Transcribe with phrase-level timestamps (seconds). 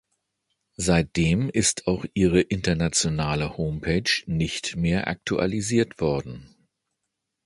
[0.77, 6.55] Seitdem ist auch ihre internationale Homepage nicht mehr aktualisiert worden.